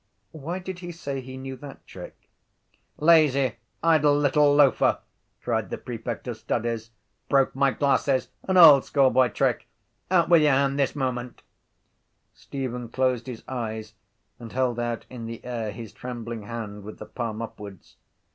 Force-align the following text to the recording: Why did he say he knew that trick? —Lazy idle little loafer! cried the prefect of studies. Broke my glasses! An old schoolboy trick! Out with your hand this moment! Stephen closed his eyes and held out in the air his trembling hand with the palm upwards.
Why 0.31 0.57
did 0.57 0.79
he 0.79 0.91
say 0.91 1.21
he 1.21 1.37
knew 1.37 1.55
that 1.57 1.85
trick? 1.85 2.27
—Lazy 2.97 3.57
idle 3.83 4.17
little 4.17 4.51
loafer! 4.55 4.97
cried 5.43 5.69
the 5.69 5.77
prefect 5.77 6.27
of 6.27 6.37
studies. 6.37 6.89
Broke 7.29 7.55
my 7.55 7.69
glasses! 7.69 8.29
An 8.45 8.57
old 8.57 8.83
schoolboy 8.83 9.27
trick! 9.29 9.67
Out 10.09 10.27
with 10.27 10.41
your 10.41 10.53
hand 10.53 10.79
this 10.79 10.95
moment! 10.95 11.43
Stephen 12.33 12.89
closed 12.89 13.27
his 13.27 13.43
eyes 13.47 13.93
and 14.39 14.51
held 14.53 14.79
out 14.79 15.05
in 15.07 15.27
the 15.27 15.45
air 15.45 15.69
his 15.69 15.93
trembling 15.93 16.47
hand 16.47 16.81
with 16.83 16.97
the 16.97 17.05
palm 17.05 17.39
upwards. 17.39 17.97